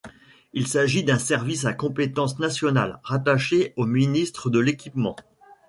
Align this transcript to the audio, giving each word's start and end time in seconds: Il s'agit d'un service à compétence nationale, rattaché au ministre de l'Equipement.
Il 0.53 0.65
s'agit 0.67 1.03
d'un 1.03 1.19
service 1.19 1.65
à 1.65 1.75
compétence 1.75 2.39
nationale, 2.39 2.99
rattaché 3.03 3.71
au 3.77 3.85
ministre 3.85 4.49
de 4.49 4.57
l'Equipement. 4.57 5.15